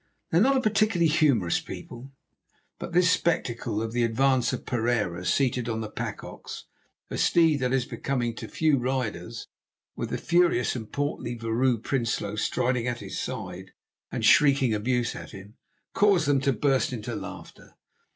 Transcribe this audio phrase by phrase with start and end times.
[0.31, 2.11] They are not a particularly humorous people,
[2.79, 6.65] but this spectacle of the advance of Pereira seated on the pack ox,
[7.11, 9.47] a steed that is becoming to few riders,
[9.95, 13.73] with the furious and portly Vrouw Prinsloo striding at his side
[14.11, 15.53] and shrieking abuse at him,
[15.93, 17.75] caused them to burst into laughter.